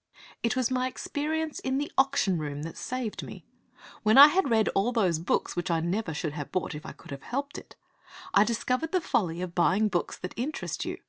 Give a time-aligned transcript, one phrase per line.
[0.00, 3.44] V It was my experience in the auction room that saved me.
[4.02, 6.92] When I had read all these books which I should never have bought if I
[6.92, 7.76] could have helped it,
[8.32, 11.00] I discovered the folly of buying books that interest you.